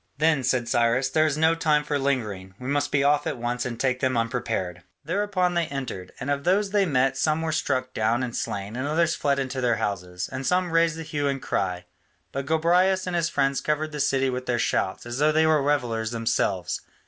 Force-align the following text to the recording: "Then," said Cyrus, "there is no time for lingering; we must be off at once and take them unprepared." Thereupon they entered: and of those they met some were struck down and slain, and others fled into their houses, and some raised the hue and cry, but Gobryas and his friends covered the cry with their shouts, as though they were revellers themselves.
"Then," 0.17 0.43
said 0.43 0.67
Cyrus, 0.67 1.09
"there 1.09 1.27
is 1.27 1.37
no 1.37 1.53
time 1.53 1.83
for 1.83 1.99
lingering; 1.99 2.55
we 2.57 2.67
must 2.67 2.91
be 2.91 3.03
off 3.03 3.27
at 3.27 3.37
once 3.37 3.67
and 3.67 3.79
take 3.79 3.99
them 3.99 4.17
unprepared." 4.17 4.81
Thereupon 5.05 5.53
they 5.53 5.67
entered: 5.67 6.11
and 6.19 6.31
of 6.31 6.43
those 6.43 6.71
they 6.71 6.87
met 6.87 7.17
some 7.17 7.43
were 7.43 7.51
struck 7.51 7.93
down 7.93 8.23
and 8.23 8.35
slain, 8.35 8.75
and 8.75 8.87
others 8.87 9.13
fled 9.13 9.37
into 9.37 9.61
their 9.61 9.75
houses, 9.75 10.27
and 10.27 10.43
some 10.43 10.71
raised 10.71 10.97
the 10.97 11.03
hue 11.03 11.27
and 11.27 11.39
cry, 11.39 11.85
but 12.31 12.47
Gobryas 12.47 13.05
and 13.05 13.15
his 13.15 13.29
friends 13.29 13.61
covered 13.61 13.91
the 13.91 14.03
cry 14.09 14.27
with 14.29 14.47
their 14.47 14.57
shouts, 14.57 15.05
as 15.05 15.19
though 15.19 15.31
they 15.31 15.45
were 15.45 15.61
revellers 15.61 16.09
themselves. 16.09 16.81